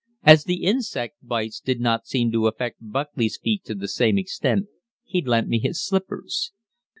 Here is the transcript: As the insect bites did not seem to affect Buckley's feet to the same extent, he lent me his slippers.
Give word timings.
As 0.23 0.45
the 0.45 0.63
insect 0.63 1.17
bites 1.21 1.59
did 1.59 1.79
not 1.79 2.07
seem 2.07 2.31
to 2.31 2.47
affect 2.47 2.77
Buckley's 2.81 3.37
feet 3.37 3.63
to 3.65 3.75
the 3.75 3.87
same 3.87 4.17
extent, 4.17 4.65
he 5.05 5.21
lent 5.21 5.47
me 5.47 5.59
his 5.59 5.79
slippers. 5.79 6.53